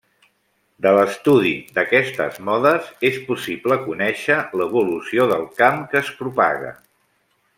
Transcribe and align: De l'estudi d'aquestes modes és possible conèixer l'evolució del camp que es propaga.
De 0.85 0.93
l'estudi 0.99 1.51
d'aquestes 1.75 2.39
modes 2.47 2.89
és 3.11 3.19
possible 3.29 3.77
conèixer 3.83 4.39
l'evolució 4.61 5.31
del 5.35 5.47
camp 5.63 5.83
que 5.93 6.01
es 6.05 6.13
propaga. 6.25 6.77